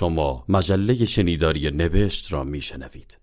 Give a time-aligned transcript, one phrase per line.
[0.00, 3.18] شما مجله شنیداری نوشت را میشنوید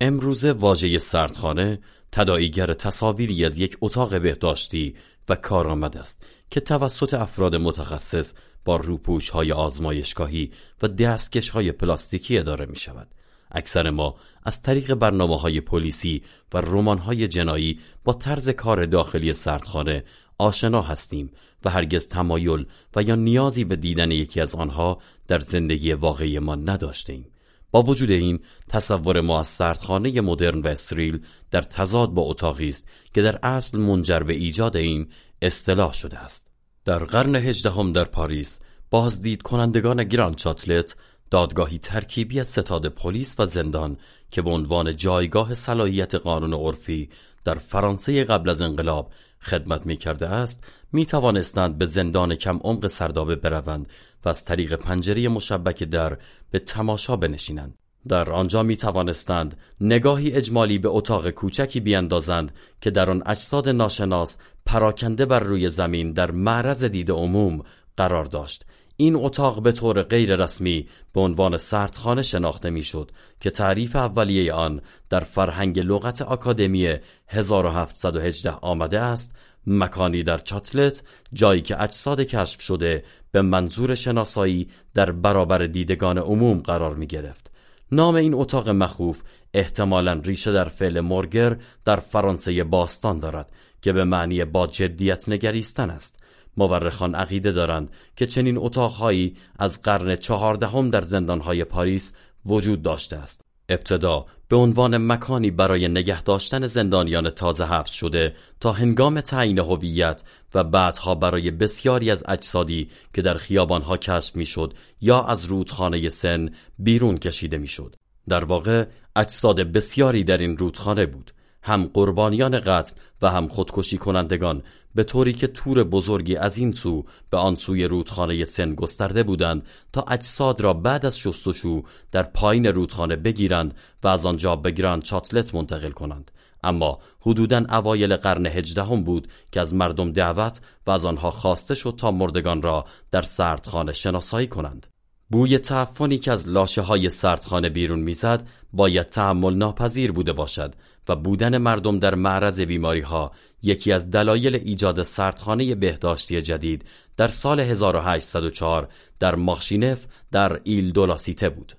[0.00, 1.80] امروزه واژه سردخانه
[2.12, 4.96] تداعیگر تصاویری از یک اتاق بهداشتی
[5.28, 12.38] و کارآمد است که توسط افراد متخصص با روپوش های آزمایشگاهی و دستکش های پلاستیکی
[12.38, 13.14] اداره می شود.
[13.54, 14.14] اکثر ما
[14.44, 16.22] از طریق برنامه های پلیسی
[16.54, 20.04] و رمان های جنایی با طرز کار داخلی سردخانه
[20.38, 21.30] آشنا هستیم
[21.64, 24.98] و هرگز تمایل و یا نیازی به دیدن یکی از آنها
[25.28, 27.26] در زندگی واقعی ما نداشتیم.
[27.70, 32.88] با وجود این تصور ما از سردخانه مدرن و استریل در تضاد با اتاقی است
[33.14, 35.08] که در اصل منجر به ایجاد این
[35.42, 36.50] اصطلاح شده است
[36.84, 40.96] در قرن هجدهم در پاریس بازدید کنندگان گران چاتلت
[41.34, 43.96] دادگاهی ترکیبی از ستاد پلیس و زندان
[44.30, 47.08] که به عنوان جایگاه صلاحیت قانون عرفی
[47.44, 52.86] در فرانسه قبل از انقلاب خدمت می کرده است می توانستند به زندان کم عمق
[52.86, 53.86] سردابه بروند
[54.24, 56.18] و از طریق پنجره مشبک در
[56.50, 57.78] به تماشا بنشینند.
[58.08, 64.38] در آنجا می توانستند نگاهی اجمالی به اتاق کوچکی بیندازند که در آن اجساد ناشناس
[64.66, 67.62] پراکنده بر روی زمین در معرض دید عموم
[67.96, 68.64] قرار داشت.
[68.96, 73.10] این اتاق به طور غیر رسمی به عنوان سردخانه شناخته می‌شد
[73.40, 76.96] که تعریف اولیه آن در فرهنگ لغت آکادمی
[77.28, 79.34] 1718 آمده است
[79.66, 86.58] مکانی در چاتلت جایی که اجساد کشف شده به منظور شناسایی در برابر دیدگان عموم
[86.58, 87.50] قرار می گرفت
[87.92, 89.22] نام این اتاق مخوف
[89.54, 93.48] احتمالا ریشه در فعل مورگر در فرانسه باستان دارد
[93.82, 96.23] که به معنی با جدیت نگریستن است.
[96.56, 102.12] مورخان عقیده دارند که چنین اتاقهایی از قرن چهاردهم در زندانهای پاریس
[102.46, 108.72] وجود داشته است ابتدا به عنوان مکانی برای نگه داشتن زندانیان تازه حبس شده تا
[108.72, 110.22] هنگام تعیین هویت
[110.54, 116.50] و بعدها برای بسیاری از اجسادی که در خیابانها کشف می‌شد یا از رودخانه سن
[116.78, 117.96] بیرون کشیده می‌شد.
[118.28, 118.84] در واقع
[119.16, 121.30] اجساد بسیاری در این رودخانه بود
[121.62, 122.92] هم قربانیان قتل
[123.22, 124.62] و هم خودکشی کنندگان
[124.94, 129.66] به طوری که تور بزرگی از این سو به آن سوی رودخانه سن گسترده بودند
[129.92, 131.82] تا اجساد را بعد از شستشو
[132.12, 136.30] در پایین رودخانه بگیرند و از آنجا به گراند چاتلت منتقل کنند.
[136.62, 141.94] اما حدوداً اوایل قرن هجدهم بود که از مردم دعوت و از آنها خواسته شد
[141.98, 144.93] تا مردگان را در سردخانه شناسایی کنند.
[145.30, 150.74] بوی تعفنی که از لاشه های سردخانه بیرون می‌زد باید تحمل ناپذیر بوده باشد
[151.08, 156.84] و بودن مردم در معرض بیماری ها یکی از دلایل ایجاد سردخانه بهداشتی جدید
[157.16, 161.72] در سال 1804 در ماخشینف در ایل دولاسیته بود.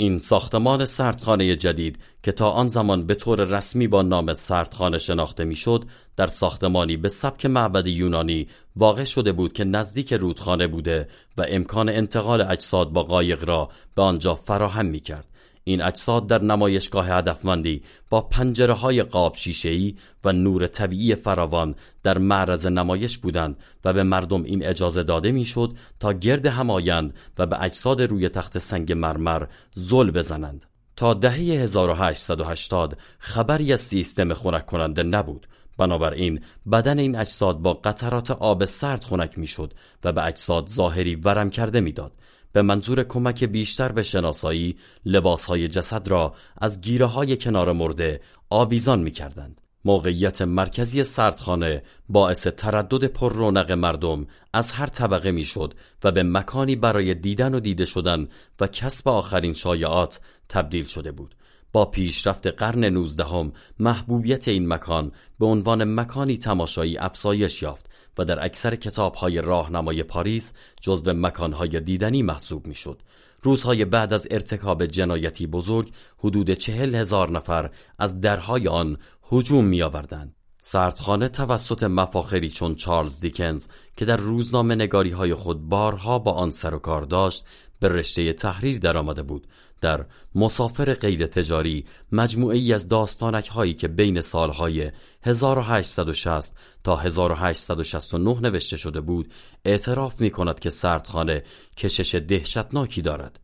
[0.00, 5.44] این ساختمان سردخانه جدید که تا آن زمان به طور رسمی با نام سردخانه شناخته
[5.44, 5.84] می‌شد
[6.16, 11.08] در ساختمانی به سبک معبد یونانی واقع شده بود که نزدیک رودخانه بوده
[11.38, 15.26] و امکان انتقال اجساد با قایق را به آنجا فراهم می کرد.
[15.64, 19.94] این اجساد در نمایشگاه هدفمندی با پنجره های قاب شیشه‌ای
[20.24, 25.76] و نور طبیعی فراوان در معرض نمایش بودند و به مردم این اجازه داده می‌شد
[26.00, 30.66] تا گرد هم آیند و به اجساد روی تخت سنگ مرمر زل بزنند.
[30.96, 35.46] تا دهه 1880 خبری از سیستم خنک کننده نبود.
[35.78, 36.40] بنابراین
[36.72, 41.80] بدن این اجساد با قطرات آب سرد خنک می‌شد و به اجساد ظاهری ورم کرده
[41.80, 42.12] می‌داد.
[42.52, 49.00] به منظور کمک بیشتر به شناسایی لباسهای جسد را از گیره های کنار مرده آویزان
[49.00, 49.60] می کردند.
[49.84, 55.74] موقعیت مرکزی سردخانه باعث تردد پر رونق مردم از هر طبقه می‌شد
[56.04, 58.28] و به مکانی برای دیدن و دیده شدن
[58.60, 61.34] و کسب آخرین شایعات تبدیل شده بود.
[61.72, 67.89] با پیشرفت قرن نوزدهم محبوبیت این مکان به عنوان مکانی تماشایی افزایش یافت
[68.20, 73.02] و در اکثر کتابهای راهنمای پاریس جزو مکانهای دیدنی محسوب می‌شد.
[73.42, 78.96] روزهای بعد از ارتکاب جنایتی بزرگ حدود چهل هزار نفر از درهای آن
[79.32, 80.34] هجوم می آوردند.
[80.58, 83.66] سردخانه توسط مفاخری چون چارلز دیکنز
[83.96, 87.44] که در روزنامه نگاری های خود بارها با آن سر و کار داشت
[87.78, 89.46] به رشته تحریر درآمده بود
[89.80, 90.04] در
[90.34, 94.90] مسافر غیر تجاری مجموعه ای از داستانک هایی که بین سالهای
[95.22, 99.32] 1860 تا 1869 نوشته شده بود
[99.64, 101.42] اعتراف می کند که سردخانه
[101.76, 103.40] کشش دهشتناکی دارد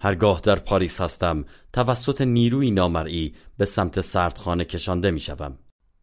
[0.00, 5.58] هرگاه در پاریس هستم توسط نیروی نامرئی به سمت سردخانه کشانده می شوم.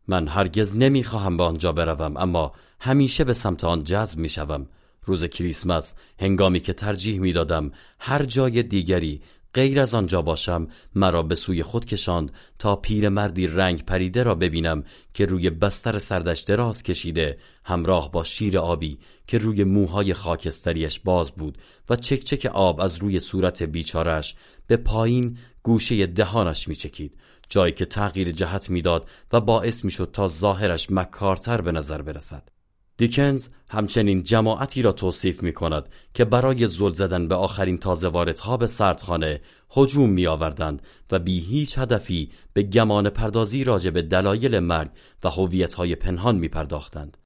[0.08, 4.68] من هرگز نمی خواهم به آنجا بروم اما همیشه به سمت آن جذب می شوم.
[5.06, 9.22] روز کریسمس هنگامی که ترجیح می دادم هر جای دیگری
[9.58, 14.84] غیر از آنجا باشم مرا به سوی خود کشاند تا پیرمردی رنگ پریده را ببینم
[15.14, 21.32] که روی بستر سردش دراز کشیده همراه با شیر آبی که روی موهای خاکستریش باز
[21.32, 21.58] بود
[21.90, 24.36] و چکچک آب از روی صورت بیچارش
[24.68, 27.18] به پایین گوشه دهانش میچکید
[27.50, 32.57] جایی که تغییر جهت می‌داد و باعث می‌شد تا ظاهرش مکارتر به نظر برسد.
[32.98, 38.58] دیکنز همچنین جماعتی را توصیف می کند که برای زل زدن به آخرین تازه واردها
[38.58, 39.42] به سردخانه
[39.78, 44.90] هجوم می آوردند و بی هیچ هدفی به گمان پردازی راجع به دلایل مرگ
[45.24, 45.30] و
[45.78, 47.18] های پنهان می پرداختند.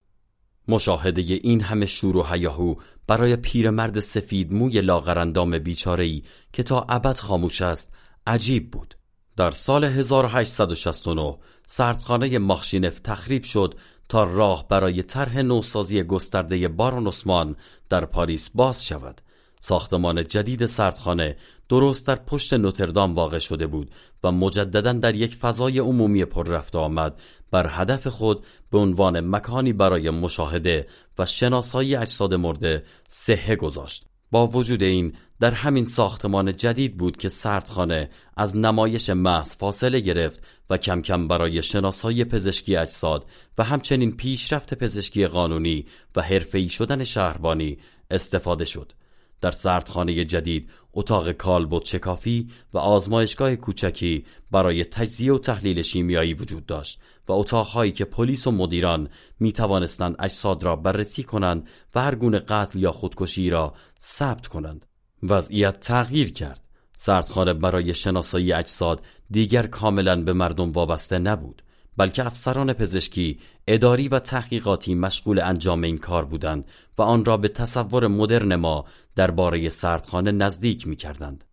[0.67, 2.75] مشاهده این همه شور و هیاهو
[3.07, 6.23] برای پیرمرد سفید موی لاغرندام بیچاره‌ای
[6.53, 7.93] که تا ابد خاموش است
[8.27, 8.95] عجیب بود.
[9.37, 13.75] در سال 1869 سردخانه ماخشینف تخریب شد
[14.11, 17.55] تا راه برای طرح نوسازی گسترده بارون عثمان
[17.89, 19.21] در پاریس باز شود.
[19.61, 21.37] ساختمان جدید سردخانه
[21.69, 23.91] درست در پشت نوتردام واقع شده بود
[24.23, 27.21] و مجددا در یک فضای عمومی پر رفت آمد.
[27.51, 30.87] بر هدف خود به عنوان مکانی برای مشاهده
[31.17, 34.10] و شناسایی اجساد مرده صحه گذاشت.
[34.31, 40.39] با وجود این در همین ساختمان جدید بود که سردخانه از نمایش محض فاصله گرفت
[40.69, 43.25] و کم کم برای شناسایی پزشکی اجساد
[43.57, 45.85] و همچنین پیشرفت پزشکی قانونی
[46.15, 47.77] و حرفه‌ای شدن شهربانی
[48.11, 48.93] استفاده شد.
[49.41, 56.65] در سردخانه جدید اتاق کالبد شکافی و آزمایشگاه کوچکی برای تجزیه و تحلیل شیمیایی وجود
[56.65, 59.09] داشت و اتاقهایی که پلیس و مدیران
[59.39, 64.85] می توانستند اجساد را بررسی کنند و هر گونه قتل یا خودکشی را ثبت کنند.
[65.23, 66.67] وضعیت تغییر کرد.
[66.95, 69.01] سردخانه برای شناسایی اجساد
[69.31, 71.61] دیگر کاملا به مردم وابسته نبود.
[71.97, 77.47] بلکه افسران پزشکی اداری و تحقیقاتی مشغول انجام این کار بودند و آن را به
[77.47, 78.85] تصور مدرن ما
[79.15, 81.43] درباره سردخانه نزدیک می کردند.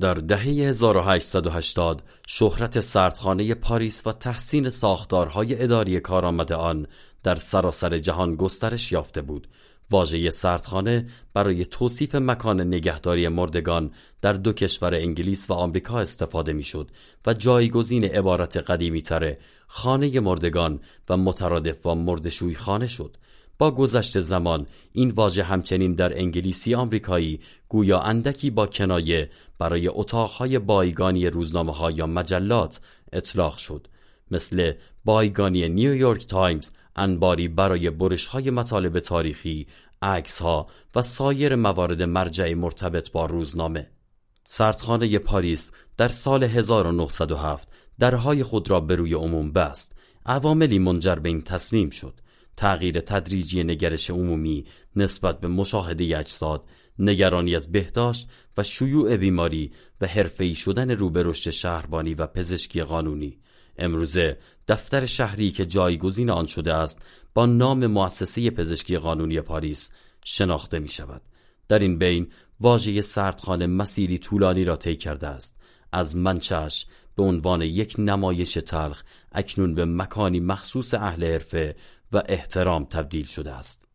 [0.00, 6.86] در دهه 1880 شهرت سردخانه پاریس و تحسین ساختارهای اداری کارآمد آن
[7.22, 9.48] در سراسر جهان گسترش یافته بود
[9.90, 13.90] واژه سردخانه برای توصیف مکان نگهداری مردگان
[14.20, 16.90] در دو کشور انگلیس و آمریکا استفاده می‌شد
[17.26, 23.16] و جایگزین عبارت قدیمی تره خانه مردگان و مترادف با مرده‌شوی خانه شد.
[23.58, 30.58] با گذشت زمان این واژه همچنین در انگلیسی آمریکایی گویا اندکی با کنایه برای اتاقهای
[30.58, 32.80] بایگانی روزنامه ها یا مجلات
[33.12, 33.88] اطلاق شد.
[34.30, 34.72] مثل
[35.04, 39.66] بایگانی نیویورک تایمز انباری برای برش های مطالب تاریخی،
[40.02, 43.90] عکس ها و سایر موارد مرجع مرتبط با روزنامه.
[44.44, 49.96] سردخانه پاریس در سال 1907 درهای خود را به روی عموم بست.
[50.26, 52.20] عواملی منجر به این تصمیم شد.
[52.56, 54.64] تغییر تدریجی نگرش عمومی
[54.96, 56.64] نسبت به مشاهده اجساد،
[56.98, 62.82] نگرانی از بهداشت و شیوع بیماری و حرفه‌ای شدن رو به رشد شهربانی و پزشکی
[62.82, 63.38] قانونی
[63.78, 64.38] امروزه
[64.68, 67.02] دفتر شهری که جایگزین آن شده است
[67.34, 69.90] با نام مؤسسه پزشکی قانونی پاریس
[70.24, 71.22] شناخته می شود
[71.68, 72.28] در این بین
[72.60, 75.56] واژه سردخانه مسیری طولانی را طی کرده است.
[75.92, 76.86] از منچش
[77.16, 79.02] به عنوان یک نمایش تلخ
[79.32, 81.76] اکنون به مکانی مخصوص اهل حرفه
[82.12, 83.85] و احترام تبدیل شده است.